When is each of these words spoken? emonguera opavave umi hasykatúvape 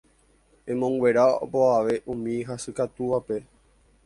emonguera 0.71 1.23
opavave 1.45 1.95
umi 2.11 2.35
hasykatúvape 2.47 3.37